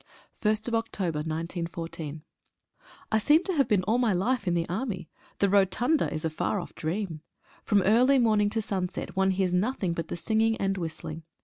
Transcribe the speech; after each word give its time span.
«> 0.21 0.43
H 0.43 0.57
<8> 0.65 0.73
1/10/14. 1.13 2.21
J 3.13 3.19
SEEM 3.19 3.43
to 3.43 3.53
have 3.53 3.67
been 3.67 3.83
all 3.83 3.99
my 3.99 4.11
life 4.13 4.47
in 4.47 4.55
the 4.55 4.67
Army— 4.67 5.11
the 5.37 5.47
Rotunda 5.47 6.11
is 6.11 6.25
a 6.25 6.31
far 6.31 6.59
off 6.59 6.73
dream. 6.73 7.21
From 7.63 7.83
early 7.83 8.17
morning 8.17 8.49
to 8.49 8.63
sunset 8.63 9.15
one 9.15 9.29
hears 9.29 9.53
nothing 9.53 9.93
but 9.93 10.07
the 10.07 10.17
singing 10.17 10.57
and 10.57 10.75
whistling. 10.75 11.21